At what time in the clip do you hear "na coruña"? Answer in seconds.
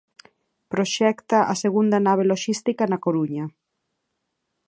2.87-3.45